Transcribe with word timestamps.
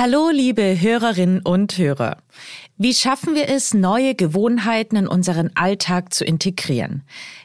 Hallo, 0.00 0.30
liebe 0.30 0.80
Hörerinnen 0.80 1.40
und 1.40 1.76
Hörer. 1.76 2.18
Wie 2.76 2.94
schaffen 2.94 3.34
wir 3.34 3.48
es, 3.48 3.74
neue 3.74 4.14
Gewohnheiten 4.14 4.94
in 4.94 5.08
unseren 5.08 5.50
Alltag 5.56 6.14
zu 6.14 6.24
integrieren? 6.24 7.02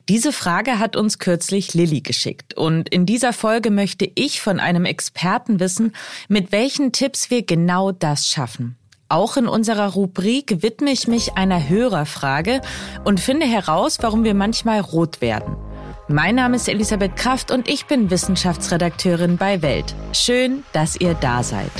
Diese 0.07 0.31
Frage 0.31 0.77
hat 0.77 0.95
uns 0.95 1.17
kürzlich 1.17 1.73
Lilly 1.73 2.01
geschickt. 2.01 2.53
Und 2.53 2.89
in 2.89 3.07
dieser 3.07 3.33
Folge 3.33 3.71
möchte 3.71 4.07
ich 4.13 4.39
von 4.39 4.59
einem 4.59 4.85
Experten 4.85 5.59
wissen, 5.59 5.95
mit 6.27 6.51
welchen 6.51 6.91
Tipps 6.91 7.31
wir 7.31 7.43
genau 7.43 7.91
das 7.91 8.27
schaffen. 8.27 8.75
Auch 9.09 9.35
in 9.35 9.47
unserer 9.47 9.93
Rubrik 9.93 10.61
widme 10.61 10.91
ich 10.91 11.07
mich 11.07 11.33
einer 11.33 11.67
Hörerfrage 11.67 12.61
und 13.03 13.19
finde 13.19 13.47
heraus, 13.47 13.97
warum 14.01 14.23
wir 14.23 14.35
manchmal 14.35 14.79
rot 14.79 15.21
werden. 15.21 15.55
Mein 16.07 16.35
Name 16.35 16.57
ist 16.57 16.69
Elisabeth 16.69 17.15
Kraft 17.15 17.49
und 17.49 17.67
ich 17.67 17.87
bin 17.87 18.11
Wissenschaftsredakteurin 18.11 19.37
bei 19.37 19.63
Welt. 19.63 19.95
Schön, 20.11 20.63
dass 20.71 20.95
ihr 20.95 21.15
da 21.15 21.41
seid. 21.41 21.71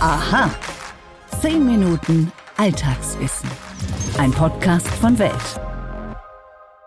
Aha. 0.00 0.48
Zehn 1.40 1.66
Minuten 1.66 2.30
Alltagswissen. 2.56 3.50
Ein 4.16 4.30
Podcast 4.30 4.86
von 4.86 5.18
Welt. 5.18 5.32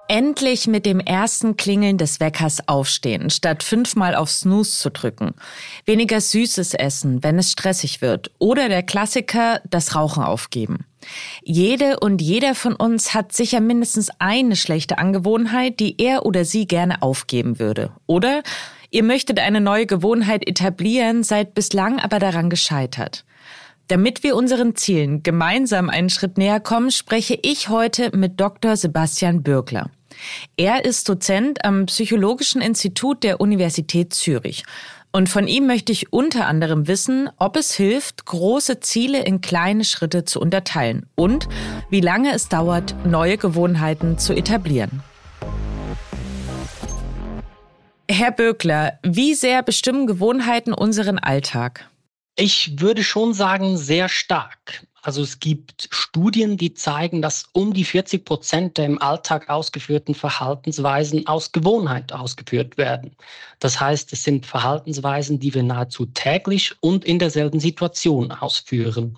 Endlich 0.08 0.68
mit 0.68 0.86
dem 0.86 1.02
ersten 1.02 1.58
Klingeln 1.58 1.98
des 1.98 2.22
Weckers 2.22 2.70
aufstehen, 2.70 3.30
statt 3.30 3.64
fünfmal 3.64 4.16
auf 4.16 4.32
Snooze 4.32 4.78
zu 4.78 4.92
drücken. 4.92 5.34
Weniger 5.86 6.22
Süßes 6.22 6.74
essen, 6.74 7.22
wenn 7.22 7.38
es 7.38 7.52
stressig 7.52 8.02
wird. 8.02 8.32
Oder 8.40 8.70
der 8.70 8.84
Klassiker, 8.84 9.60
das 9.70 9.94
Rauchen 9.94 10.24
aufgeben. 10.24 10.86
Jede 11.44 12.00
und 12.00 12.22
jeder 12.22 12.56
von 12.56 12.76
uns 12.76 13.14
hat 13.14 13.34
sicher 13.34 13.60
mindestens 13.60 14.10
eine 14.20 14.56
schlechte 14.56 14.98
Angewohnheit, 14.98 15.82
die 15.82 15.96
er 16.02 16.26
oder 16.26 16.46
sie 16.46 16.66
gerne 16.66 17.02
aufgeben 17.02 17.60
würde. 17.60 17.92
Oder 18.06 18.42
ihr 18.92 19.04
möchtet 19.04 19.40
eine 19.40 19.62
neue 19.62 19.88
Gewohnheit 19.88 20.48
etablieren, 20.48 21.24
seid 21.24 21.56
bislang 21.56 22.00
aber 22.00 22.20
daran 22.20 22.50
gescheitert. 22.50 23.26
Damit 23.88 24.24
wir 24.24 24.36
unseren 24.36 24.76
Zielen 24.76 25.24
gemeinsam 25.24 25.90
einen 25.90 26.10
Schritt 26.10 26.38
näher 26.38 26.60
kommen, 26.60 26.92
spreche 26.92 27.38
ich 27.42 27.68
heute 27.68 28.16
mit 28.16 28.40
Dr. 28.40 28.78
Sebastian 28.78 29.44
Bürgler. 29.44 29.90
Er 30.56 30.86
ist 30.86 31.10
Dozent 31.10 31.66
am 31.66 31.88
Psychologischen 31.88 32.62
Institut 32.62 33.24
der 33.24 33.42
Universität 33.42 34.14
Zürich. 34.14 34.64
Und 35.12 35.28
von 35.28 35.48
ihm 35.48 35.68
möchte 35.68 35.92
ich 35.92 36.14
unter 36.14 36.48
anderem 36.48 36.88
wissen, 36.88 37.30
ob 37.38 37.58
es 37.58 37.74
hilft, 37.74 38.26
große 38.26 38.80
Ziele 38.80 39.24
in 39.24 39.42
kleine 39.42 39.84
Schritte 39.84 40.24
zu 40.24 40.40
unterteilen 40.40 41.06
und 41.16 41.50
wie 41.90 42.00
lange 42.00 42.34
es 42.34 42.48
dauert, 42.48 42.96
neue 43.06 43.38
Gewohnheiten 43.38 44.18
zu 44.18 44.34
etablieren. 44.34 45.04
Herr 48.12 48.32
Böckler, 48.32 49.00
wie 49.04 49.36
sehr 49.36 49.64
bestimmen 49.64 50.06
Gewohnheiten 50.06 50.74
unseren 50.74 51.18
Alltag? 51.18 51.90
Ich 52.36 52.82
würde 52.82 53.06
schon 53.06 53.34
sagen, 53.34 53.78
sehr 53.78 54.10
stark. 54.10 54.86
Also 55.02 55.22
es 55.22 55.40
gibt 55.40 55.88
Studien, 55.92 56.58
die 56.58 56.74
zeigen, 56.74 57.22
dass 57.22 57.46
um 57.54 57.74
die 57.74 57.86
40 57.86 58.26
Prozent 58.26 58.78
der 58.78 58.88
im 58.88 59.02
Alltag 59.02 59.50
ausgeführten 59.50 60.14
Verhaltensweisen 60.14 61.26
aus 61.26 61.54
Gewohnheit 61.54 62.12
ausgeführt 62.12 62.78
werden. 62.78 63.16
Das 63.60 63.80
heißt, 63.80 64.12
es 64.12 64.26
sind 64.26 64.46
Verhaltensweisen, 64.46 65.40
die 65.40 65.54
wir 65.54 65.64
nahezu 65.64 66.06
täglich 66.06 66.76
und 66.82 67.06
in 67.06 67.18
derselben 67.18 67.62
Situation 67.62 68.34
ausführen. 68.34 69.18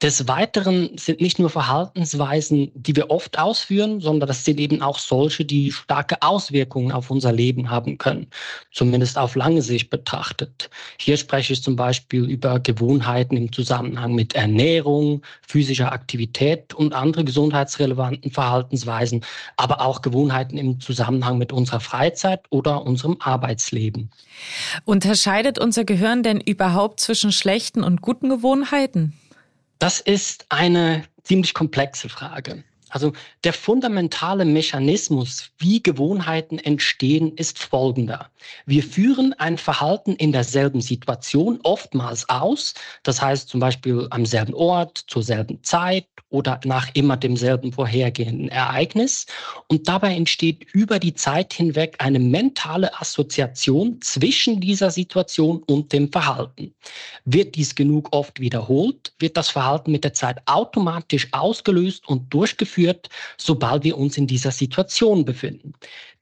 Des 0.00 0.28
Weiteren 0.28 0.96
sind 0.96 1.20
nicht 1.20 1.40
nur 1.40 1.50
Verhaltensweisen, 1.50 2.70
die 2.72 2.94
wir 2.94 3.10
oft 3.10 3.36
ausführen, 3.36 4.00
sondern 4.00 4.28
das 4.28 4.44
sind 4.44 4.60
eben 4.60 4.80
auch 4.80 4.96
solche, 4.96 5.44
die 5.44 5.72
starke 5.72 6.22
Auswirkungen 6.22 6.92
auf 6.92 7.10
unser 7.10 7.32
Leben 7.32 7.68
haben 7.68 7.98
können, 7.98 8.28
zumindest 8.72 9.18
auf 9.18 9.34
lange 9.34 9.60
Sicht 9.60 9.90
betrachtet. 9.90 10.70
Hier 11.00 11.16
spreche 11.16 11.52
ich 11.52 11.64
zum 11.64 11.74
Beispiel 11.74 12.30
über 12.30 12.60
Gewohnheiten 12.60 13.36
im 13.36 13.52
Zusammenhang 13.52 14.14
mit 14.14 14.36
Ernährung, 14.36 15.22
physischer 15.44 15.90
Aktivität 15.90 16.74
und 16.74 16.94
andere 16.94 17.24
gesundheitsrelevanten 17.24 18.30
Verhaltensweisen, 18.30 19.24
aber 19.56 19.80
auch 19.80 20.00
Gewohnheiten 20.00 20.58
im 20.58 20.78
Zusammenhang 20.78 21.38
mit 21.38 21.52
unserer 21.52 21.80
Freizeit 21.80 22.42
oder 22.50 22.84
unserem 22.84 23.16
Arbeitsleben. 23.18 24.10
Unterscheidet 24.84 25.58
unser 25.58 25.84
Gehirn 25.84 26.22
denn 26.22 26.40
überhaupt 26.40 27.00
zwischen 27.00 27.32
schlechten 27.32 27.82
und 27.82 28.00
guten 28.00 28.28
Gewohnheiten? 28.28 29.14
Das 29.78 30.00
ist 30.00 30.46
eine 30.48 31.04
ziemlich 31.22 31.54
komplexe 31.54 32.08
Frage. 32.08 32.64
Also 32.90 33.12
der 33.44 33.52
fundamentale 33.52 34.44
Mechanismus, 34.44 35.50
wie 35.58 35.82
Gewohnheiten 35.82 36.58
entstehen, 36.58 37.34
ist 37.36 37.58
folgender. 37.58 38.30
Wir 38.66 38.82
führen 38.82 39.34
ein 39.34 39.58
Verhalten 39.58 40.14
in 40.14 40.32
derselben 40.32 40.80
Situation 40.80 41.60
oftmals 41.62 42.28
aus, 42.28 42.74
das 43.02 43.20
heißt 43.20 43.48
zum 43.48 43.60
Beispiel 43.60 44.06
am 44.10 44.24
selben 44.24 44.54
Ort, 44.54 45.04
zur 45.06 45.22
selben 45.22 45.62
Zeit 45.62 46.06
oder 46.30 46.60
nach 46.64 46.88
immer 46.94 47.16
demselben 47.16 47.72
vorhergehenden 47.72 48.48
Ereignis. 48.48 49.26
Und 49.68 49.88
dabei 49.88 50.14
entsteht 50.14 50.64
über 50.72 50.98
die 50.98 51.14
Zeit 51.14 51.52
hinweg 51.52 51.96
eine 51.98 52.18
mentale 52.18 52.98
Assoziation 53.00 54.00
zwischen 54.00 54.60
dieser 54.60 54.90
Situation 54.90 55.62
und 55.66 55.92
dem 55.92 56.10
Verhalten. 56.10 56.74
Wird 57.24 57.54
dies 57.56 57.74
genug 57.74 58.08
oft 58.12 58.40
wiederholt, 58.40 59.12
wird 59.18 59.36
das 59.36 59.48
Verhalten 59.48 59.90
mit 59.92 60.04
der 60.04 60.14
Zeit 60.14 60.38
automatisch 60.46 61.28
ausgelöst 61.32 62.08
und 62.08 62.32
durchgeführt 62.32 62.77
durchgeführt, 62.78 63.08
sobald 63.36 63.84
wir 63.84 63.98
uns 63.98 64.16
in 64.16 64.26
dieser 64.26 64.50
Situation 64.50 65.24
befinden. 65.24 65.72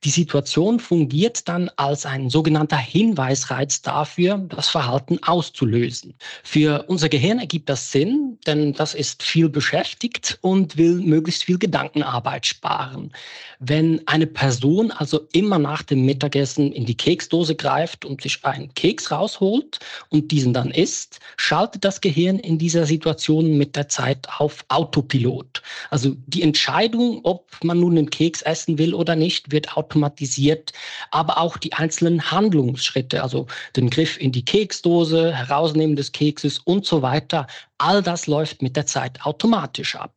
Die 0.06 0.12
Situation 0.12 0.78
fungiert 0.78 1.48
dann 1.48 1.68
als 1.74 2.06
ein 2.06 2.30
sogenannter 2.30 2.76
Hinweisreiz 2.76 3.82
dafür, 3.82 4.38
das 4.38 4.68
Verhalten 4.68 5.20
auszulösen. 5.24 6.14
Für 6.44 6.84
unser 6.86 7.08
Gehirn 7.08 7.40
ergibt 7.40 7.68
das 7.68 7.90
Sinn, 7.90 8.38
denn 8.46 8.72
das 8.72 8.94
ist 8.94 9.24
viel 9.24 9.48
beschäftigt 9.48 10.38
und 10.42 10.76
will 10.76 11.00
möglichst 11.00 11.42
viel 11.42 11.58
Gedankenarbeit 11.58 12.46
sparen. 12.46 13.10
Wenn 13.58 14.06
eine 14.06 14.28
Person 14.28 14.92
also 14.92 15.26
immer 15.32 15.58
nach 15.58 15.82
dem 15.82 16.04
Mittagessen 16.06 16.70
in 16.70 16.86
die 16.86 16.96
Keksdose 16.96 17.56
greift 17.56 18.04
und 18.04 18.22
sich 18.22 18.44
einen 18.44 18.72
Keks 18.74 19.10
rausholt 19.10 19.80
und 20.10 20.30
diesen 20.30 20.52
dann 20.52 20.70
isst, 20.70 21.18
schaltet 21.36 21.84
das 21.84 22.00
Gehirn 22.00 22.38
in 22.38 22.58
dieser 22.58 22.86
Situation 22.86 23.58
mit 23.58 23.74
der 23.74 23.88
Zeit 23.88 24.28
auf 24.38 24.64
Autopilot. 24.68 25.62
Also 25.90 26.14
die 26.28 26.42
Entscheidung, 26.42 27.22
ob 27.24 27.48
man 27.64 27.80
nun 27.80 27.98
einen 27.98 28.10
Keks 28.10 28.42
essen 28.42 28.78
will 28.78 28.94
oder 28.94 29.16
nicht, 29.16 29.50
wird 29.50 29.76
automatisch 29.76 29.95
automatisiert, 29.96 30.72
aber 31.10 31.38
auch 31.38 31.56
die 31.56 31.72
einzelnen 31.72 32.30
Handlungsschritte, 32.30 33.22
also 33.22 33.46
den 33.74 33.90
Griff 33.90 34.18
in 34.20 34.32
die 34.32 34.44
Keksdose, 34.44 35.34
Herausnehmen 35.34 35.96
des 35.96 36.12
Kekses 36.12 36.58
und 36.58 36.84
so 36.84 37.02
weiter, 37.02 37.46
all 37.78 38.02
das 38.02 38.26
läuft 38.26 38.62
mit 38.62 38.76
der 38.76 38.86
Zeit 38.86 39.24
automatisch 39.24 39.96
ab. 39.96 40.12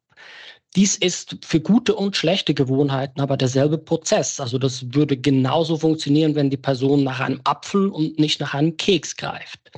Dies 0.76 0.96
ist 0.96 1.38
für 1.44 1.60
gute 1.60 1.96
und 1.96 2.16
schlechte 2.16 2.54
Gewohnheiten 2.54 3.22
aber 3.22 3.38
derselbe 3.38 3.80
Prozess. 3.80 4.40
Also 4.40 4.60
das 4.60 4.94
würde 4.94 5.18
genauso 5.18 5.78
funktionieren, 5.78 6.36
wenn 6.36 6.52
die 6.52 6.58
Person 6.58 7.04
nach 7.04 7.22
einem 7.22 7.42
Apfel 7.44 7.88
und 7.88 8.20
nicht 8.20 8.40
nach 8.40 8.54
einem 8.54 8.78
Keks 8.78 9.16
greift. 9.16 9.72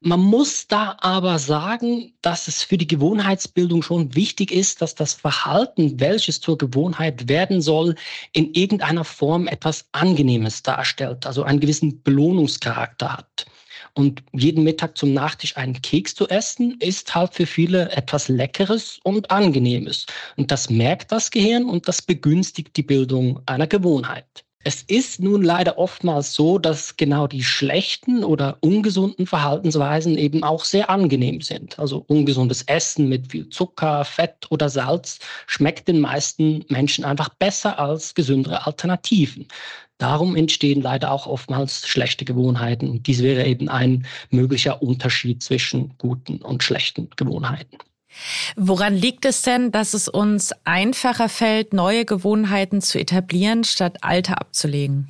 Man 0.00 0.20
muss 0.20 0.68
da 0.68 0.96
aber 1.00 1.38
sagen, 1.38 2.12
dass 2.20 2.48
es 2.48 2.62
für 2.62 2.76
die 2.76 2.86
Gewohnheitsbildung 2.86 3.82
schon 3.82 4.14
wichtig 4.14 4.52
ist, 4.52 4.82
dass 4.82 4.94
das 4.94 5.14
Verhalten, 5.14 5.98
welches 5.98 6.40
zur 6.40 6.58
Gewohnheit 6.58 7.28
werden 7.28 7.62
soll, 7.62 7.94
in 8.32 8.52
irgendeiner 8.52 9.04
Form 9.04 9.48
etwas 9.48 9.88
Angenehmes 9.92 10.62
darstellt, 10.62 11.26
also 11.26 11.44
einen 11.44 11.60
gewissen 11.60 12.02
Belohnungscharakter 12.02 13.14
hat. 13.14 13.46
Und 13.94 14.22
jeden 14.32 14.64
Mittag 14.64 14.98
zum 14.98 15.14
Nachtisch 15.14 15.56
einen 15.56 15.80
Keks 15.80 16.14
zu 16.14 16.28
essen, 16.28 16.76
ist 16.80 17.14
halt 17.14 17.32
für 17.34 17.46
viele 17.46 17.90
etwas 17.92 18.28
Leckeres 18.28 19.00
und 19.02 19.30
Angenehmes. 19.30 20.04
Und 20.36 20.50
das 20.50 20.68
merkt 20.68 21.10
das 21.10 21.30
Gehirn 21.30 21.64
und 21.64 21.88
das 21.88 22.02
begünstigt 22.02 22.76
die 22.76 22.82
Bildung 22.82 23.40
einer 23.46 23.66
Gewohnheit. 23.66 24.45
Es 24.66 24.82
ist 24.82 25.20
nun 25.20 25.44
leider 25.44 25.78
oftmals 25.78 26.34
so, 26.34 26.58
dass 26.58 26.96
genau 26.96 27.28
die 27.28 27.44
schlechten 27.44 28.24
oder 28.24 28.58
ungesunden 28.62 29.24
Verhaltensweisen 29.24 30.18
eben 30.18 30.42
auch 30.42 30.64
sehr 30.64 30.90
angenehm 30.90 31.40
sind. 31.40 31.78
Also 31.78 32.04
ungesundes 32.08 32.64
Essen 32.64 33.08
mit 33.08 33.30
viel 33.30 33.48
Zucker, 33.48 34.04
Fett 34.04 34.50
oder 34.50 34.68
Salz 34.68 35.20
schmeckt 35.46 35.86
den 35.86 36.00
meisten 36.00 36.64
Menschen 36.68 37.04
einfach 37.04 37.28
besser 37.28 37.78
als 37.78 38.16
gesündere 38.16 38.66
Alternativen. 38.66 39.46
Darum 39.98 40.34
entstehen 40.34 40.82
leider 40.82 41.12
auch 41.12 41.28
oftmals 41.28 41.86
schlechte 41.86 42.24
Gewohnheiten. 42.24 42.90
Und 42.90 43.06
dies 43.06 43.22
wäre 43.22 43.46
eben 43.46 43.68
ein 43.68 44.04
möglicher 44.30 44.82
Unterschied 44.82 45.44
zwischen 45.44 45.96
guten 45.96 46.42
und 46.42 46.64
schlechten 46.64 47.08
Gewohnheiten. 47.14 47.78
Woran 48.56 48.94
liegt 48.94 49.24
es 49.24 49.42
denn, 49.42 49.72
dass 49.72 49.94
es 49.94 50.08
uns 50.08 50.52
einfacher 50.64 51.28
fällt, 51.28 51.72
neue 51.72 52.04
Gewohnheiten 52.04 52.80
zu 52.80 52.98
etablieren, 52.98 53.64
statt 53.64 53.98
alte 54.02 54.38
abzulegen? 54.38 55.08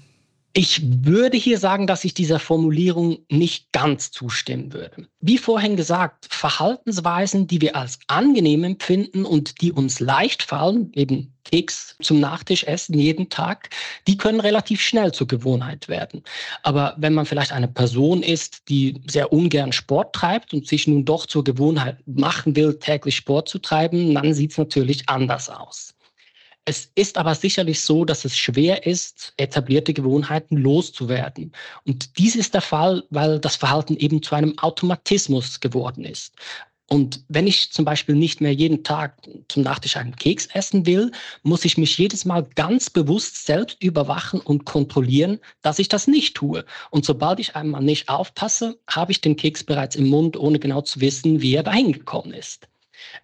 Ich 0.59 0.81
würde 1.05 1.37
hier 1.37 1.59
sagen, 1.59 1.87
dass 1.87 2.03
ich 2.03 2.15
dieser 2.15 2.39
Formulierung 2.39 3.19
nicht 3.31 3.73
ganz 3.73 4.11
zustimmen 4.11 4.73
würde. 4.73 5.07
Wie 5.21 5.37
vorhin 5.37 5.77
gesagt, 5.77 6.29
Verhaltensweisen, 6.31 7.47
die 7.47 7.61
wir 7.61 7.77
als 7.77 7.99
angenehm 8.07 8.65
empfinden 8.65 9.27
und 9.27 9.61
die 9.61 9.71
uns 9.71 10.01
leicht 10.01 10.43
fallen, 10.43 10.91
eben 10.95 11.35
Keks 11.45 11.97
zum 12.01 12.21
Nachtisch 12.21 12.65
essen 12.65 12.99
jeden 12.99 13.29
Tag, 13.29 13.69
die 14.07 14.17
können 14.17 14.41
relativ 14.41 14.81
schnell 14.81 15.13
zur 15.13 15.27
Gewohnheit 15.27 15.89
werden. 15.89 16.23
Aber 16.63 16.95
wenn 16.97 17.13
man 17.13 17.27
vielleicht 17.27 17.53
eine 17.53 17.69
Person 17.69 18.23
ist, 18.23 18.71
die 18.71 19.03
sehr 19.07 19.35
ungern 19.35 19.73
Sport 19.73 20.15
treibt 20.15 20.55
und 20.55 20.67
sich 20.67 20.87
nun 20.87 21.05
doch 21.05 21.27
zur 21.27 21.45
Gewohnheit 21.45 21.99
machen 22.07 22.57
will, 22.57 22.79
täglich 22.79 23.17
Sport 23.17 23.51
zu 23.51 23.59
treiben, 23.59 24.15
dann 24.15 24.33
sieht 24.33 24.53
es 24.53 24.59
natürlich 24.59 25.07
anders 25.07 25.51
aus. 25.51 25.96
Es 26.69 26.91
ist 26.97 27.17
aber 27.17 27.37
sicherlich 27.37 27.81
so, 27.81 28.05
dass 28.05 28.25
es 28.25 28.37
schwer 28.37 28.87
ist, 28.87 29.33
etablierte 29.37 29.95
Gewohnheiten 29.95 30.57
loszuwerden. 30.57 31.53
Und 31.87 32.19
dies 32.19 32.35
ist 32.35 32.55
der 32.55 32.61
Fall, 32.61 33.05
weil 33.09 33.39
das 33.39 33.55
Verhalten 33.55 33.97
eben 33.97 34.21
zu 34.21 34.35
einem 34.35 34.59
Automatismus 34.59 35.61
geworden 35.61 36.05
ist. 36.05 36.35
Und 36.89 37.25
wenn 37.29 37.47
ich 37.47 37.71
zum 37.71 37.85
Beispiel 37.85 38.17
nicht 38.17 38.41
mehr 38.41 38.53
jeden 38.53 38.83
Tag 38.83 39.17
zum 39.49 39.63
Nachtisch 39.63 39.97
einen 39.97 40.17
Keks 40.17 40.47
essen 40.55 40.87
will, 40.87 41.13
muss 41.45 41.65
ich 41.65 41.79
mich 41.79 41.99
jedes 41.99 42.25
Mal 42.25 42.45
ganz 42.57 42.91
bewusst 42.91 43.47
selbst 43.47 43.81
überwachen 43.81 44.41
und 44.41 44.65
kontrollieren, 44.65 45.39
dass 45.63 45.79
ich 45.79 45.89
das 45.89 46.09
nicht 46.09 46.35
tue. 46.35 46.65
Und 46.91 47.05
sobald 47.05 47.39
ich 47.39 47.55
einmal 47.55 47.83
nicht 47.83 48.09
aufpasse, 48.09 48.81
habe 48.91 49.13
ich 49.13 49.21
den 49.21 49.37
Keks 49.37 49.63
bereits 49.63 49.95
im 49.95 50.09
Mund, 50.09 50.37
ohne 50.37 50.59
genau 50.59 50.81
zu 50.81 51.01
wissen, 51.01 51.41
wie 51.43 51.55
er 51.55 51.63
dahin 51.63 51.93
gekommen 51.93 52.33
ist. 52.33 52.69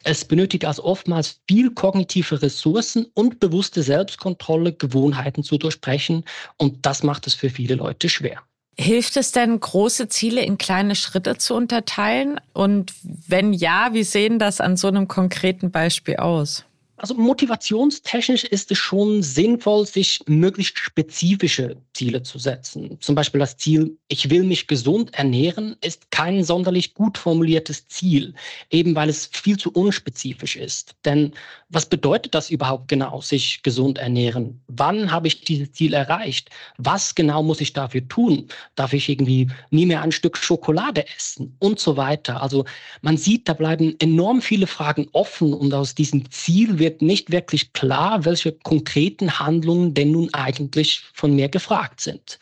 Es 0.05 0.25
benötigt 0.25 0.65
also 0.65 0.85
oftmals 0.85 1.41
viel 1.49 1.71
kognitive 1.71 2.43
Ressourcen 2.43 3.07
und 3.15 3.41
bewusste 3.41 3.83
Selbstkontrolle, 3.83 4.73
Gewohnheiten 4.73 5.43
zu 5.43 5.59
durchbrechen. 5.59 6.25
Und 6.57 6.87
das 6.87 7.03
macht 7.03 7.27
es 7.27 7.35
für 7.35 7.51
viele 7.51 7.75
Leute 7.75 8.09
schwer. 8.09 8.43
Hilft 8.79 9.17
es 9.19 9.33
denn, 9.33 9.61
große 9.61 10.09
Ziele 10.09 10.43
in 10.43 10.57
kleine 10.57 10.95
Schritte 10.95 11.37
zu 11.37 11.55
unterteilen? 11.55 12.41
Und 12.55 12.93
wenn 13.03 13.53
ja, 13.53 13.91
wie 13.93 14.05
sehen 14.05 14.39
das 14.39 14.61
an 14.61 14.77
so 14.77 14.89
einem 14.89 15.09
konkreten 15.09 15.71
Beispiel 15.71 16.17
aus? 16.17 16.65
Also 17.03 17.15
motivationstechnisch 17.15 18.45
ist 18.45 18.71
es 18.71 18.79
schon 18.79 19.25
sinnvoll, 19.25 19.85
sich 19.89 20.21
möglichst 20.29 20.79
spezifische 20.79 21.77
Ziele 21.95 22.23
zu 22.23 22.39
setzen. 22.39 22.97
Zum 23.01 23.17
Beispiel 23.17 23.41
das 23.41 23.57
Ziel, 23.57 23.99
ich 24.07 24.31
will 24.31 24.45
mich 24.45 24.69
gesund 24.69 25.13
ernähren, 25.13 25.75
ist 25.81 26.13
kein 26.13 26.45
sonderlich 26.45 26.95
gut 26.95 27.19
formuliertes 27.19 27.89
Ziel, 27.89 28.35
eben 28.71 28.95
weil 28.95 29.09
es 29.09 29.27
viel 29.27 29.57
zu 29.57 29.73
unspezifisch 29.73 30.55
ist. 30.55 30.95
Denn 31.05 31.33
was 31.71 31.87
bedeutet 31.87 32.37
das 32.37 32.51
überhaupt 32.51 32.87
genau, 32.87 33.21
sich 33.21 33.65
gesund 33.65 33.99
ernähren? 33.99 34.61
Wann 34.69 35.11
habe 35.11 35.27
ich 35.27 35.43
dieses 35.43 35.73
Ziel 35.73 35.95
erreicht? 35.95 36.51
Was 36.79 37.17
genau 37.17 37.43
muss 37.43 37.61
ich 37.61 37.73
dafür 37.73 38.07
tun? 38.07 38.47
Darf 38.77 38.93
ich 38.93 39.09
irgendwie 39.09 39.49
nie 39.71 39.87
mehr 39.87 40.03
ein 40.03 40.13
Stück 40.13 40.37
Schokolade 40.37 41.05
essen 41.17 41.57
und 41.59 41.81
so 41.81 41.97
weiter? 41.97 42.43
Also 42.43 42.65
man 43.01 43.17
sieht, 43.17 43.49
da 43.49 43.55
bleiben 43.55 43.97
enorm 43.99 44.41
viele 44.41 44.69
Fragen 44.69 45.09
offen 45.13 45.53
und 45.53 45.75
aus 45.75 45.97
diesem 45.97 46.31
Ziel 46.31 46.79
wird 46.79 46.92
wird 46.93 47.03
nicht 47.03 47.33
wirklich 47.33 47.73
klar, 47.73 48.25
welche 48.27 48.53
konkreten 48.53 49.39
Handlungen 49.39 49.95
denn 49.95 50.13
nun 50.13 50.33
eigentlich 50.35 51.01
von 51.15 51.35
mir 51.35 51.49
gefragt 51.49 52.01
sind. 52.01 52.39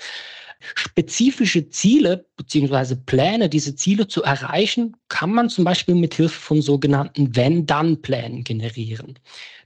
Spezifische 0.74 1.70
Ziele 1.70 2.26
bzw. 2.36 2.96
Pläne, 3.06 3.48
diese 3.48 3.76
Ziele 3.76 4.08
zu 4.08 4.22
erreichen, 4.22 4.96
kann 5.08 5.30
man 5.30 5.48
zum 5.48 5.64
Beispiel 5.64 5.94
mit 5.94 6.14
Hilfe 6.14 6.38
von 6.38 6.60
sogenannten 6.60 7.34
Wenn-Dann-Plänen 7.34 8.44
generieren. 8.44 9.18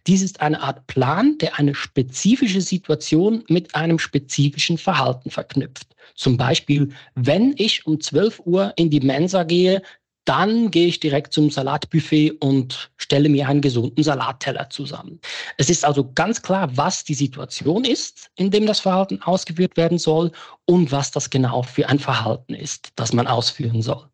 Dies 0.06 0.22
ist 0.22 0.40
eine 0.40 0.60
Art 0.60 0.86
Plan, 0.86 1.38
der 1.38 1.58
eine 1.58 1.75
spezifische 1.75 2.60
Situation 2.60 3.42
mit 3.48 3.75
einem 3.75 3.98
spezifischen 3.98 4.78
Verhalten 4.78 5.31
verknüpft. 5.31 5.88
Zum 6.14 6.36
Beispiel, 6.36 6.90
wenn 7.14 7.54
ich 7.56 7.86
um 7.86 8.00
12 8.00 8.42
Uhr 8.44 8.72
in 8.76 8.90
die 8.90 9.00
Mensa 9.00 9.42
gehe, 9.42 9.82
dann 10.24 10.70
gehe 10.70 10.86
ich 10.86 11.00
direkt 11.00 11.32
zum 11.32 11.50
Salatbuffet 11.50 12.32
und 12.40 12.90
stelle 12.96 13.28
mir 13.28 13.48
einen 13.48 13.60
gesunden 13.60 14.02
Salatteller 14.02 14.70
zusammen. 14.70 15.20
Es 15.58 15.70
ist 15.70 15.84
also 15.84 16.10
ganz 16.14 16.42
klar, 16.42 16.76
was 16.76 17.04
die 17.04 17.14
Situation 17.14 17.84
ist, 17.84 18.30
in 18.36 18.50
dem 18.50 18.66
das 18.66 18.80
Verhalten 18.80 19.22
ausgeführt 19.22 19.76
werden 19.76 19.98
soll 19.98 20.32
und 20.66 20.92
was 20.92 21.10
das 21.10 21.30
genau 21.30 21.62
für 21.62 21.88
ein 21.88 21.98
Verhalten 21.98 22.54
ist, 22.54 22.88
das 22.96 23.12
man 23.12 23.26
ausführen 23.26 23.82
soll. 23.82 24.08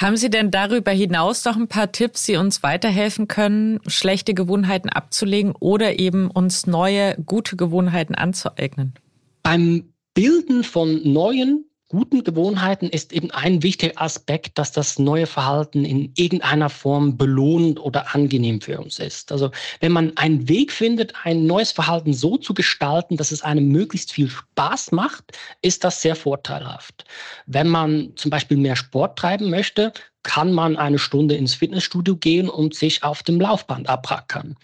Haben 0.00 0.16
Sie 0.16 0.30
denn 0.30 0.50
darüber 0.50 0.92
hinaus 0.92 1.44
noch 1.44 1.56
ein 1.56 1.68
paar 1.68 1.92
Tipps, 1.92 2.24
die 2.24 2.36
uns 2.36 2.62
weiterhelfen 2.62 3.28
können, 3.28 3.80
schlechte 3.86 4.32
Gewohnheiten 4.32 4.88
abzulegen 4.88 5.52
oder 5.58 5.98
eben 5.98 6.30
uns 6.30 6.66
neue, 6.66 7.16
gute 7.26 7.56
Gewohnheiten 7.56 8.14
anzueignen? 8.14 8.94
Beim 9.42 9.92
Bilden 10.14 10.64
von 10.64 11.00
neuen, 11.04 11.67
guten 11.88 12.22
Gewohnheiten 12.22 12.90
ist 12.90 13.12
eben 13.12 13.30
ein 13.30 13.62
wichtiger 13.62 14.00
Aspekt, 14.00 14.58
dass 14.58 14.72
das 14.72 14.98
neue 14.98 15.26
Verhalten 15.26 15.84
in 15.84 16.12
irgendeiner 16.16 16.68
Form 16.68 17.16
belohnend 17.16 17.80
oder 17.80 18.14
angenehm 18.14 18.60
für 18.60 18.78
uns 18.78 18.98
ist. 18.98 19.32
Also 19.32 19.50
wenn 19.80 19.92
man 19.92 20.16
einen 20.16 20.48
Weg 20.48 20.70
findet, 20.70 21.14
ein 21.24 21.46
neues 21.46 21.72
Verhalten 21.72 22.12
so 22.12 22.36
zu 22.36 22.52
gestalten, 22.52 23.16
dass 23.16 23.32
es 23.32 23.42
einem 23.42 23.68
möglichst 23.68 24.12
viel 24.12 24.28
Spaß 24.28 24.92
macht, 24.92 25.38
ist 25.62 25.82
das 25.82 26.02
sehr 26.02 26.14
vorteilhaft. 26.14 27.04
Wenn 27.46 27.68
man 27.68 28.12
zum 28.16 28.30
Beispiel 28.30 28.58
mehr 28.58 28.76
Sport 28.76 29.18
treiben 29.18 29.48
möchte, 29.48 29.92
kann 30.28 30.52
man 30.52 30.76
eine 30.76 30.98
Stunde 30.98 31.36
ins 31.36 31.54
Fitnessstudio 31.54 32.14
gehen 32.14 32.50
und 32.50 32.74
sich 32.74 33.02
auf 33.02 33.22
dem 33.22 33.40
Laufband 33.40 33.88
abrackern. 33.88 34.56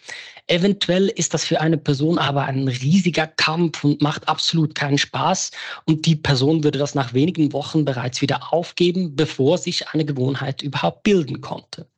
Eventuell 0.47 1.09
ist 1.09 1.33
das 1.33 1.47
für 1.47 1.63
eine 1.63 1.79
Person 1.79 2.19
aber 2.19 2.45
ein 2.45 2.69
riesiger 2.69 3.27
Kampf 3.27 3.83
und 3.83 4.03
macht 4.03 4.29
absolut 4.29 4.75
keinen 4.75 4.99
Spaß 4.99 5.53
und 5.87 6.05
die 6.05 6.17
Person 6.17 6.63
würde 6.65 6.79
das 6.79 6.95
nach 6.95 7.15
wenigen 7.15 7.55
Wochen 7.55 7.87
bereits 7.87 8.21
wieder 8.21 8.53
aufgeben, 8.53 9.17
bevor 9.17 9.57
sich 9.57 9.89
eine 9.89 10.05
Gewohnheit 10.05 10.61
überhaupt 10.61 11.03
bilden 11.03 11.41
konnte. 11.41 11.89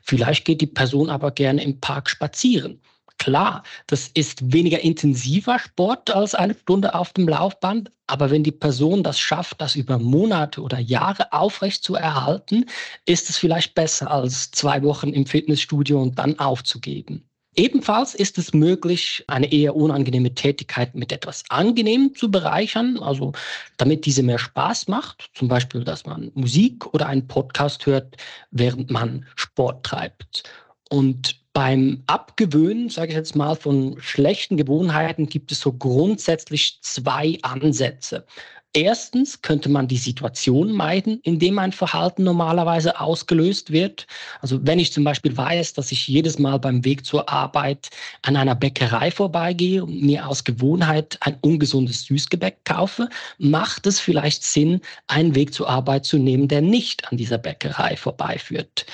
Vielleicht 0.00 0.44
geht 0.44 0.60
die 0.60 0.66
Person 0.68 1.10
aber 1.10 1.32
gerne 1.32 1.64
im 1.64 1.80
Park 1.80 2.08
spazieren. 2.08 2.80
Klar, 3.18 3.64
das 3.88 4.08
ist 4.14 4.52
weniger 4.52 4.80
intensiver 4.80 5.58
Sport 5.58 6.10
als 6.14 6.34
eine 6.34 6.54
Stunde 6.54 6.94
auf 6.94 7.12
dem 7.12 7.28
Laufband, 7.28 7.90
aber 8.06 8.30
wenn 8.30 8.44
die 8.44 8.52
Person 8.52 9.02
das 9.02 9.18
schafft, 9.18 9.60
das 9.60 9.76
über 9.76 9.98
Monate 9.98 10.62
oder 10.62 10.78
Jahre 10.78 11.32
aufrecht 11.32 11.82
zu 11.82 11.94
erhalten, 11.94 12.64
ist 13.06 13.28
es 13.28 13.36
vielleicht 13.36 13.74
besser 13.74 14.10
als 14.10 14.50
zwei 14.52 14.82
Wochen 14.82 15.08
im 15.08 15.26
Fitnessstudio 15.26 16.00
und 16.00 16.18
dann 16.18 16.38
aufzugeben. 16.38 17.28
Ebenfalls 17.58 18.14
ist 18.14 18.38
es 18.38 18.54
möglich, 18.54 19.24
eine 19.26 19.50
eher 19.52 19.74
unangenehme 19.74 20.32
Tätigkeit 20.32 20.94
mit 20.94 21.10
etwas 21.10 21.42
Angenehmem 21.48 22.14
zu 22.14 22.30
bereichern, 22.30 23.00
also 23.00 23.32
damit 23.78 24.06
diese 24.06 24.22
mehr 24.22 24.38
Spaß 24.38 24.86
macht. 24.86 25.28
Zum 25.34 25.48
Beispiel, 25.48 25.82
dass 25.82 26.06
man 26.06 26.30
Musik 26.34 26.86
oder 26.94 27.08
einen 27.08 27.26
Podcast 27.26 27.84
hört, 27.84 28.16
während 28.52 28.92
man 28.92 29.26
Sport 29.34 29.84
treibt. 29.84 30.44
Und 30.88 31.37
beim 31.58 32.04
Abgewöhnen, 32.06 32.88
sage 32.88 33.08
ich 33.08 33.16
jetzt 33.16 33.34
mal, 33.34 33.56
von 33.56 33.96
schlechten 33.98 34.56
Gewohnheiten 34.56 35.28
gibt 35.28 35.50
es 35.50 35.58
so 35.58 35.72
grundsätzlich 35.72 36.78
zwei 36.82 37.36
Ansätze. 37.42 38.24
Erstens 38.74 39.42
könnte 39.42 39.68
man 39.68 39.88
die 39.88 39.96
Situation 39.96 40.70
meiden, 40.70 41.18
in 41.24 41.40
dem 41.40 41.58
ein 41.58 41.72
Verhalten 41.72 42.22
normalerweise 42.22 43.00
ausgelöst 43.00 43.72
wird. 43.72 44.06
Also 44.40 44.64
wenn 44.64 44.78
ich 44.78 44.92
zum 44.92 45.02
Beispiel 45.02 45.36
weiß, 45.36 45.72
dass 45.72 45.90
ich 45.90 46.06
jedes 46.06 46.38
Mal 46.38 46.60
beim 46.60 46.84
Weg 46.84 47.04
zur 47.04 47.28
Arbeit 47.28 47.88
an 48.22 48.36
einer 48.36 48.54
Bäckerei 48.54 49.10
vorbeigehe 49.10 49.82
und 49.82 50.00
mir 50.00 50.28
aus 50.28 50.44
Gewohnheit 50.44 51.18
ein 51.22 51.38
ungesundes 51.40 52.04
Süßgebäck 52.04 52.64
kaufe, 52.66 53.08
macht 53.38 53.84
es 53.88 53.98
vielleicht 53.98 54.44
Sinn, 54.44 54.80
einen 55.08 55.34
Weg 55.34 55.52
zur 55.52 55.68
Arbeit 55.68 56.04
zu 56.04 56.18
nehmen, 56.18 56.46
der 56.46 56.60
nicht 56.60 57.10
an 57.10 57.18
dieser 57.18 57.38
Bäckerei 57.38 57.96
vorbeiführt. 57.96 58.86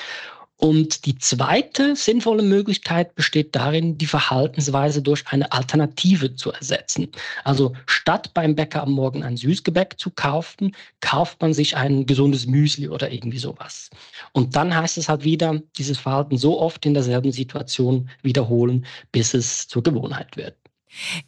Und 0.56 1.04
die 1.04 1.18
zweite 1.18 1.96
sinnvolle 1.96 2.42
Möglichkeit 2.42 3.16
besteht 3.16 3.56
darin, 3.56 3.98
die 3.98 4.06
Verhaltensweise 4.06 5.02
durch 5.02 5.24
eine 5.26 5.50
Alternative 5.52 6.36
zu 6.36 6.52
ersetzen. 6.52 7.08
Also 7.42 7.74
statt 7.86 8.32
beim 8.34 8.54
Bäcker 8.54 8.82
am 8.82 8.92
Morgen 8.92 9.24
ein 9.24 9.36
Süßgebäck 9.36 9.98
zu 9.98 10.10
kaufen, 10.10 10.74
kauft 11.00 11.42
man 11.42 11.52
sich 11.54 11.76
ein 11.76 12.06
gesundes 12.06 12.46
Müsli 12.46 12.88
oder 12.88 13.10
irgendwie 13.10 13.38
sowas. 13.38 13.90
Und 14.32 14.54
dann 14.54 14.74
heißt 14.74 14.96
es 14.96 15.08
halt 15.08 15.24
wieder, 15.24 15.60
dieses 15.76 15.98
Verhalten 15.98 16.38
so 16.38 16.60
oft 16.60 16.86
in 16.86 16.94
derselben 16.94 17.32
Situation 17.32 18.08
wiederholen, 18.22 18.86
bis 19.10 19.34
es 19.34 19.66
zur 19.66 19.82
Gewohnheit 19.82 20.36
wird. 20.36 20.56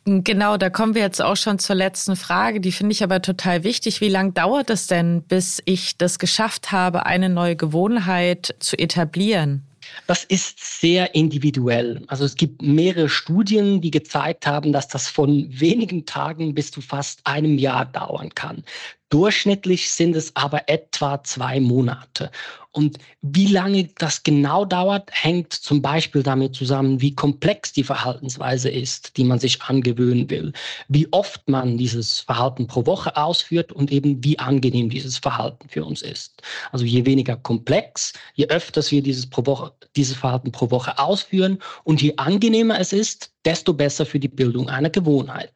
Genau, 0.04 0.56
da 0.56 0.70
kommen 0.70 0.94
wir 0.94 1.02
jetzt 1.02 1.20
auch 1.20 1.36
schon 1.36 1.58
zur 1.58 1.76
letzten 1.76 2.16
Frage. 2.16 2.60
Die 2.60 2.72
finde 2.72 2.92
ich 2.92 3.02
aber 3.02 3.22
total 3.22 3.64
wichtig. 3.64 4.00
Wie 4.00 4.08
lange 4.08 4.32
dauert 4.32 4.70
es 4.70 4.86
denn, 4.86 5.22
bis 5.22 5.62
ich 5.64 5.98
das 5.98 6.18
geschafft 6.18 6.72
habe, 6.72 7.06
eine 7.06 7.28
neue 7.28 7.56
Gewohnheit 7.56 8.54
zu 8.60 8.78
etablieren? 8.78 9.64
Das 10.06 10.24
ist 10.24 10.80
sehr 10.80 11.14
individuell. 11.14 12.02
Also 12.08 12.24
es 12.24 12.34
gibt 12.34 12.62
mehrere 12.62 13.08
Studien, 13.08 13.80
die 13.80 13.90
gezeigt 13.90 14.46
haben, 14.46 14.72
dass 14.72 14.88
das 14.88 15.08
von 15.08 15.46
wenigen 15.48 16.06
Tagen 16.06 16.54
bis 16.54 16.70
zu 16.70 16.80
fast 16.80 17.20
einem 17.24 17.58
Jahr 17.58 17.86
dauern 17.86 18.34
kann. 18.34 18.64
Durchschnittlich 19.08 19.90
sind 19.90 20.16
es 20.16 20.34
aber 20.34 20.68
etwa 20.68 21.22
zwei 21.22 21.60
Monate. 21.60 22.30
Und 22.76 22.98
wie 23.22 23.46
lange 23.46 23.88
das 23.96 24.22
genau 24.22 24.66
dauert, 24.66 25.08
hängt 25.10 25.54
zum 25.54 25.80
Beispiel 25.80 26.22
damit 26.22 26.54
zusammen, 26.54 27.00
wie 27.00 27.14
komplex 27.14 27.72
die 27.72 27.84
Verhaltensweise 27.84 28.68
ist, 28.68 29.16
die 29.16 29.24
man 29.24 29.38
sich 29.38 29.62
angewöhnen 29.62 30.28
will, 30.28 30.52
wie 30.88 31.10
oft 31.12 31.48
man 31.48 31.78
dieses 31.78 32.20
Verhalten 32.20 32.66
pro 32.66 32.84
Woche 32.84 33.16
ausführt 33.16 33.72
und 33.72 33.90
eben 33.90 34.22
wie 34.22 34.38
angenehm 34.38 34.90
dieses 34.90 35.16
Verhalten 35.16 35.68
für 35.70 35.86
uns 35.86 36.02
ist. 36.02 36.42
Also 36.70 36.84
je 36.84 37.06
weniger 37.06 37.36
komplex, 37.36 38.12
je 38.34 38.48
öfters 38.48 38.90
wir 38.90 39.02
dieses, 39.02 39.26
pro 39.30 39.46
Woche, 39.46 39.72
dieses 39.96 40.16
Verhalten 40.16 40.52
pro 40.52 40.70
Woche 40.70 40.98
ausführen 40.98 41.58
und 41.84 42.02
je 42.02 42.14
angenehmer 42.18 42.78
es 42.78 42.92
ist, 42.92 43.32
desto 43.46 43.72
besser 43.72 44.04
für 44.04 44.20
die 44.20 44.28
Bildung 44.28 44.68
einer 44.68 44.90
Gewohnheit. 44.90 45.55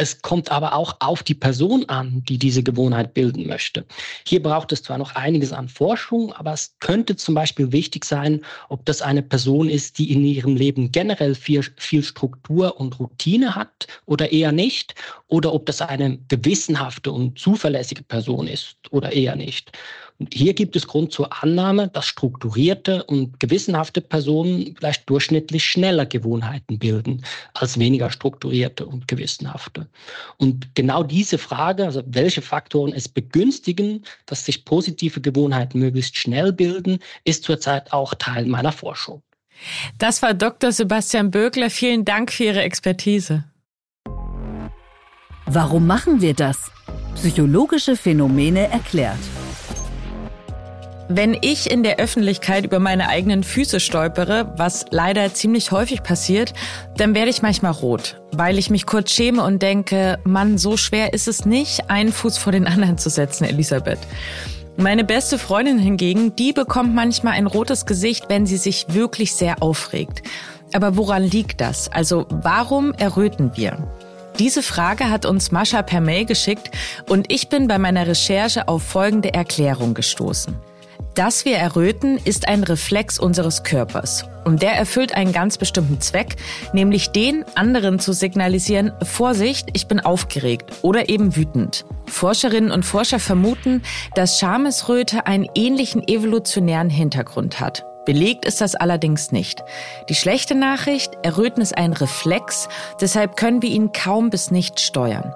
Es 0.00 0.22
kommt 0.22 0.50
aber 0.50 0.72
auch 0.72 0.96
auf 1.00 1.22
die 1.22 1.34
Person 1.34 1.86
an, 1.90 2.24
die 2.26 2.38
diese 2.38 2.62
Gewohnheit 2.62 3.12
bilden 3.12 3.46
möchte. 3.46 3.84
Hier 4.26 4.42
braucht 4.42 4.72
es 4.72 4.82
zwar 4.82 4.96
noch 4.96 5.14
einiges 5.14 5.52
an 5.52 5.68
Forschung, 5.68 6.32
aber 6.32 6.54
es 6.54 6.74
könnte 6.80 7.16
zum 7.16 7.34
Beispiel 7.34 7.70
wichtig 7.70 8.06
sein, 8.06 8.40
ob 8.70 8.86
das 8.86 9.02
eine 9.02 9.20
Person 9.22 9.68
ist, 9.68 9.98
die 9.98 10.10
in 10.10 10.24
ihrem 10.24 10.56
Leben 10.56 10.90
generell 10.90 11.34
viel, 11.34 11.62
viel 11.76 12.02
Struktur 12.02 12.80
und 12.80 12.98
Routine 12.98 13.54
hat 13.54 13.88
oder 14.06 14.32
eher 14.32 14.52
nicht, 14.52 14.94
oder 15.28 15.52
ob 15.52 15.66
das 15.66 15.82
eine 15.82 16.16
gewissenhafte 16.28 17.12
und 17.12 17.38
zuverlässige 17.38 18.02
Person 18.02 18.46
ist 18.46 18.76
oder 18.90 19.12
eher 19.12 19.36
nicht. 19.36 19.70
Und 20.20 20.34
hier 20.34 20.52
gibt 20.52 20.76
es 20.76 20.86
Grund 20.86 21.12
zur 21.12 21.42
Annahme, 21.42 21.88
dass 21.88 22.06
strukturierte 22.06 23.04
und 23.04 23.40
gewissenhafte 23.40 24.02
Personen 24.02 24.74
vielleicht 24.76 25.08
durchschnittlich 25.08 25.64
schneller 25.64 26.04
Gewohnheiten 26.04 26.78
bilden 26.78 27.24
als 27.54 27.78
weniger 27.78 28.10
strukturierte 28.10 28.84
und 28.84 29.08
gewissenhafte. 29.08 29.88
Und 30.36 30.74
genau 30.74 31.02
diese 31.02 31.38
Frage, 31.38 31.86
also 31.86 32.02
welche 32.06 32.42
Faktoren 32.42 32.92
es 32.92 33.08
begünstigen, 33.08 34.04
dass 34.26 34.44
sich 34.44 34.66
positive 34.66 35.22
Gewohnheiten 35.22 35.78
möglichst 35.78 36.18
schnell 36.18 36.52
bilden, 36.52 36.98
ist 37.24 37.44
zurzeit 37.44 37.94
auch 37.94 38.12
Teil 38.14 38.44
meiner 38.44 38.72
Forschung. 38.72 39.22
Das 39.96 40.20
war 40.20 40.34
Dr. 40.34 40.70
Sebastian 40.70 41.30
Bögler. 41.30 41.70
Vielen 41.70 42.04
Dank 42.04 42.30
für 42.30 42.44
Ihre 42.44 42.60
Expertise. 42.60 43.44
Warum 45.46 45.86
machen 45.86 46.20
wir 46.20 46.34
das? 46.34 46.70
Psychologische 47.14 47.96
Phänomene 47.96 48.68
erklärt. 48.68 49.18
Wenn 51.12 51.36
ich 51.40 51.68
in 51.68 51.82
der 51.82 51.98
Öffentlichkeit 51.98 52.64
über 52.64 52.78
meine 52.78 53.08
eigenen 53.08 53.42
Füße 53.42 53.80
stolpere, 53.80 54.54
was 54.56 54.86
leider 54.90 55.34
ziemlich 55.34 55.72
häufig 55.72 56.04
passiert, 56.04 56.54
dann 56.96 57.16
werde 57.16 57.30
ich 57.30 57.42
manchmal 57.42 57.72
rot, 57.72 58.22
weil 58.30 58.60
ich 58.60 58.70
mich 58.70 58.86
kurz 58.86 59.10
schäme 59.10 59.42
und 59.42 59.60
denke, 59.60 60.20
Mann, 60.22 60.56
so 60.56 60.76
schwer 60.76 61.12
ist 61.12 61.26
es 61.26 61.44
nicht, 61.44 61.90
einen 61.90 62.12
Fuß 62.12 62.38
vor 62.38 62.52
den 62.52 62.64
anderen 62.64 62.96
zu 62.96 63.10
setzen, 63.10 63.42
Elisabeth. 63.42 63.98
Meine 64.76 65.02
beste 65.02 65.36
Freundin 65.36 65.80
hingegen, 65.80 66.36
die 66.36 66.52
bekommt 66.52 66.94
manchmal 66.94 67.32
ein 67.32 67.48
rotes 67.48 67.86
Gesicht, 67.86 68.26
wenn 68.28 68.46
sie 68.46 68.56
sich 68.56 68.86
wirklich 68.90 69.34
sehr 69.34 69.64
aufregt. 69.64 70.22
Aber 70.74 70.96
woran 70.96 71.24
liegt 71.24 71.60
das? 71.60 71.90
Also 71.90 72.26
warum 72.30 72.94
erröten 72.94 73.50
wir? 73.56 73.78
Diese 74.38 74.62
Frage 74.62 75.10
hat 75.10 75.26
uns 75.26 75.50
Mascha 75.50 75.82
per 75.82 76.00
Mail 76.00 76.24
geschickt 76.24 76.70
und 77.08 77.32
ich 77.32 77.48
bin 77.48 77.66
bei 77.66 77.78
meiner 77.78 78.06
Recherche 78.06 78.68
auf 78.68 78.84
folgende 78.84 79.34
Erklärung 79.34 79.94
gestoßen. 79.94 80.69
Dass 81.14 81.44
wir 81.44 81.56
erröten, 81.56 82.18
ist 82.24 82.48
ein 82.48 82.62
Reflex 82.62 83.18
unseres 83.18 83.62
Körpers. 83.62 84.24
Und 84.44 84.62
der 84.62 84.72
erfüllt 84.72 85.14
einen 85.14 85.32
ganz 85.32 85.58
bestimmten 85.58 86.00
Zweck, 86.00 86.36
nämlich 86.72 87.10
den, 87.10 87.44
anderen 87.54 87.98
zu 87.98 88.12
signalisieren, 88.12 88.92
Vorsicht, 89.02 89.68
ich 89.74 89.86
bin 89.86 90.00
aufgeregt 90.00 90.70
oder 90.82 91.08
eben 91.08 91.36
wütend. 91.36 91.84
Forscherinnen 92.06 92.70
und 92.70 92.84
Forscher 92.84 93.18
vermuten, 93.20 93.82
dass 94.14 94.38
Schamesröte 94.38 95.26
einen 95.26 95.48
ähnlichen 95.54 96.06
evolutionären 96.06 96.90
Hintergrund 96.90 97.60
hat. 97.60 97.84
Belegt 98.06 98.44
ist 98.44 98.60
das 98.60 98.74
allerdings 98.74 99.30
nicht. 99.30 99.62
Die 100.08 100.14
schlechte 100.14 100.54
Nachricht, 100.54 101.12
Erröten 101.22 101.62
ist 101.62 101.76
ein 101.76 101.92
Reflex, 101.92 102.68
deshalb 103.00 103.36
können 103.36 103.62
wir 103.62 103.70
ihn 103.70 103.92
kaum 103.92 104.30
bis 104.30 104.50
nicht 104.50 104.80
steuern. 104.80 105.34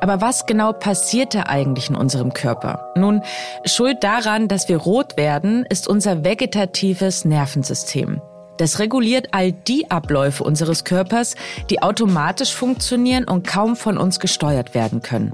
Aber 0.00 0.20
was 0.20 0.46
genau 0.46 0.72
passierte 0.72 1.48
eigentlich 1.48 1.90
in 1.90 1.96
unserem 1.96 2.32
Körper? 2.32 2.92
Nun, 2.96 3.22
schuld 3.64 4.02
daran, 4.02 4.48
dass 4.48 4.68
wir 4.68 4.78
rot 4.78 5.16
werden, 5.16 5.66
ist 5.68 5.88
unser 5.88 6.24
vegetatives 6.24 7.24
Nervensystem. 7.24 8.22
Das 8.56 8.78
reguliert 8.78 9.28
all 9.32 9.52
die 9.52 9.90
Abläufe 9.90 10.44
unseres 10.44 10.84
Körpers, 10.84 11.34
die 11.70 11.82
automatisch 11.82 12.54
funktionieren 12.54 13.24
und 13.24 13.46
kaum 13.46 13.76
von 13.76 13.96
uns 13.96 14.20
gesteuert 14.20 14.74
werden 14.74 15.02
können. 15.02 15.32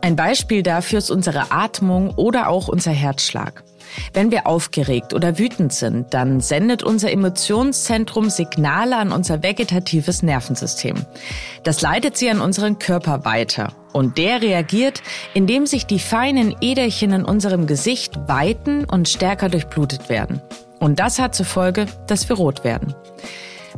Ein 0.00 0.16
Beispiel 0.16 0.62
dafür 0.62 0.98
ist 0.98 1.10
unsere 1.10 1.50
Atmung 1.50 2.10
oder 2.10 2.48
auch 2.48 2.68
unser 2.68 2.92
Herzschlag. 2.92 3.64
Wenn 4.12 4.30
wir 4.30 4.46
aufgeregt 4.46 5.14
oder 5.14 5.38
wütend 5.38 5.72
sind, 5.72 6.14
dann 6.14 6.40
sendet 6.40 6.82
unser 6.82 7.10
Emotionszentrum 7.10 8.30
Signale 8.30 8.96
an 8.96 9.12
unser 9.12 9.42
vegetatives 9.42 10.22
Nervensystem. 10.22 10.96
Das 11.62 11.80
leitet 11.80 12.16
sie 12.16 12.30
an 12.30 12.40
unseren 12.40 12.78
Körper 12.78 13.24
weiter. 13.24 13.72
Und 13.92 14.18
der 14.18 14.42
reagiert, 14.42 15.02
indem 15.34 15.66
sich 15.66 15.86
die 15.86 15.98
feinen 15.98 16.54
Äderchen 16.60 17.12
in 17.12 17.24
unserem 17.24 17.66
Gesicht 17.66 18.28
weiten 18.28 18.84
und 18.84 19.08
stärker 19.08 19.48
durchblutet 19.48 20.08
werden. 20.08 20.42
Und 20.78 21.00
das 21.00 21.18
hat 21.18 21.34
zur 21.34 21.46
Folge, 21.46 21.86
dass 22.06 22.28
wir 22.28 22.36
rot 22.36 22.64
werden. 22.64 22.94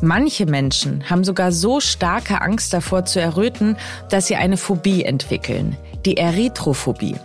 Manche 0.03 0.47
Menschen 0.47 1.09
haben 1.11 1.25
sogar 1.25 1.53
so 1.53 1.81
starke 1.81 2.41
Angst 2.41 2.73
davor 2.73 3.05
zu 3.05 3.21
erröten, 3.21 3.77
dass 4.09 4.27
sie 4.27 4.37
eine 4.37 4.57
Phobie 4.57 5.05
entwickeln, 5.05 5.77
die 6.07 6.17
Erythrophobie. 6.17 7.17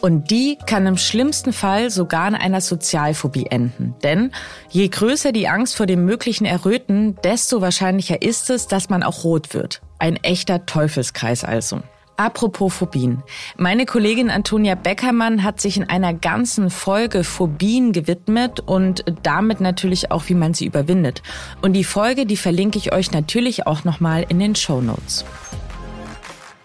Und 0.00 0.30
die 0.30 0.58
kann 0.66 0.86
im 0.86 0.96
schlimmsten 0.96 1.52
Fall 1.52 1.90
sogar 1.90 2.28
in 2.28 2.34
einer 2.34 2.60
Sozialphobie 2.60 3.46
enden. 3.46 3.94
Denn 4.02 4.30
je 4.70 4.88
größer 4.88 5.32
die 5.32 5.48
Angst 5.48 5.76
vor 5.76 5.86
dem 5.86 6.04
möglichen 6.04 6.44
Erröten, 6.44 7.16
desto 7.24 7.60
wahrscheinlicher 7.60 8.22
ist 8.22 8.50
es, 8.50 8.68
dass 8.68 8.88
man 8.88 9.02
auch 9.02 9.24
rot 9.24 9.54
wird. 9.54 9.80
Ein 9.98 10.16
echter 10.16 10.66
Teufelskreis 10.66 11.42
also. 11.44 11.80
Apropos 12.16 12.74
Phobien. 12.74 13.22
Meine 13.56 13.86
Kollegin 13.86 14.28
Antonia 14.28 14.74
Beckermann 14.74 15.44
hat 15.44 15.60
sich 15.60 15.76
in 15.76 15.88
einer 15.88 16.12
ganzen 16.14 16.68
Folge 16.68 17.22
Phobien 17.22 17.92
gewidmet 17.92 18.58
und 18.58 19.04
damit 19.22 19.60
natürlich 19.60 20.10
auch, 20.10 20.24
wie 20.28 20.34
man 20.34 20.52
sie 20.52 20.66
überwindet. 20.66 21.22
Und 21.62 21.74
die 21.74 21.84
Folge, 21.84 22.26
die 22.26 22.36
verlinke 22.36 22.76
ich 22.76 22.92
euch 22.92 23.12
natürlich 23.12 23.68
auch 23.68 23.84
nochmal 23.84 24.26
in 24.28 24.40
den 24.40 24.56
Show 24.56 24.80
Notes. 24.80 25.24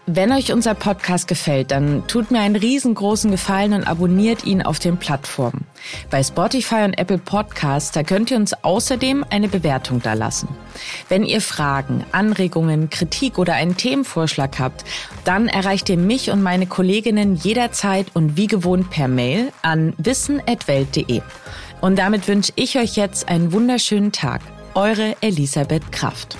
Wenn 0.06 0.34
euch 0.34 0.52
unser 0.52 0.74
Podcast 0.74 1.30
gefällt, 1.30 1.72
dann 1.72 2.06
tut 2.08 2.30
mir 2.30 2.42
einen 2.42 2.58
riesengroßen 2.58 3.32
Gefallen 3.32 3.72
und 3.72 3.88
abonniert 3.88 4.44
ihn 4.44 4.62
auf 4.62 4.78
den 4.78 4.98
Plattformen. 4.98 5.66
Bei 6.10 6.22
Spotify 6.22 6.84
und 6.84 6.98
Apple 6.98 7.20
Podcasts, 7.20 7.92
da 7.92 8.04
könnt 8.04 8.30
ihr 8.30 8.36
uns 8.36 8.54
außerdem 8.54 9.24
eine 9.30 9.48
Bewertung 9.48 10.02
da 10.02 10.14
lassen. 10.14 10.50
Wenn 11.08 11.24
ihr 11.24 11.40
Fragen, 11.40 12.04
Anregungen, 12.12 12.90
Kritik 12.90 13.38
oder 13.38 13.54
einen 13.54 13.78
Themenvorschlag 13.78 14.60
habt, 14.60 14.84
dann 15.24 15.48
erreicht 15.48 15.88
ihr 15.88 15.98
mich 15.98 16.32
und 16.32 16.44
meine 16.44 16.68
Kolleginnen 16.68 17.36
jederzeit 17.36 18.08
und 18.14 18.36
wie 18.36 18.48
gewohnt 18.48 18.90
per 18.90 19.08
Mail 19.08 19.54
an 19.62 19.94
wissen.welt.de. 19.98 21.22
Und 21.80 21.98
damit 21.98 22.28
wünsche 22.28 22.52
ich 22.58 22.78
euch 22.78 22.98
jetzt 22.98 23.30
einen 23.30 23.54
wunderschönen 23.54 24.12
Tag. 24.12 24.42
Eure 24.76 25.16
Elisabeth 25.22 25.94
Kraft. 25.94 26.38